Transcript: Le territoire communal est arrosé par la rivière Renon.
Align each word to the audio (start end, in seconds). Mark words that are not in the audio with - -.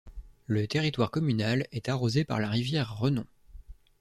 Le 0.47 0.65
territoire 0.67 1.11
communal 1.11 1.67
est 1.71 1.87
arrosé 1.87 2.23
par 2.25 2.39
la 2.39 2.49
rivière 2.49 2.97
Renon. 2.97 3.27